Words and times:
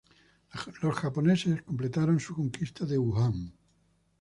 Los 0.81 0.95
japoneses 0.95 1.61
completaron 1.61 2.19
su 2.19 2.33
conquista 2.35 2.87
de 2.87 2.97
Wuhan. 2.97 3.53